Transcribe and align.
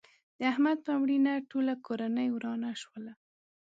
د 0.39 0.41
احمد 0.51 0.77
په 0.85 0.91
مړینه 1.01 1.33
ټوله 1.51 1.73
کورنۍ 1.85 2.27
ورانه 2.31 2.71
شوله. 2.81 3.13